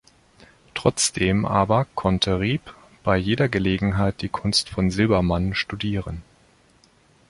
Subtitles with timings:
[0.73, 6.23] Trotzdem aber konnte Riepp bei jeder Gelegenheit die Kunst von Silbermann studieren.